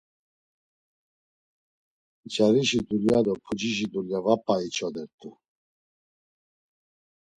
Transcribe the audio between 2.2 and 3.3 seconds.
Carişi dulya